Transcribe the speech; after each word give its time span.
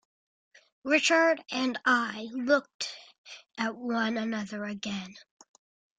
Richard 0.83 1.43
and 1.51 1.79
I 1.85 2.27
looked 2.31 2.91
at 3.59 3.75
one 3.75 4.17
another 4.17 4.63
again. 4.65 5.13